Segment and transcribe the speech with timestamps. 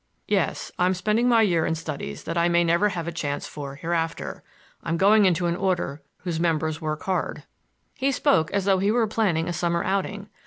[0.27, 3.75] "Yes; I'm spending my year in studies that I may never have a chance for
[3.75, 4.41] hereafter.
[4.81, 7.43] I'm going into an order whose members work hard."
[7.97, 10.27] He spoke as though he were planning a summer outing.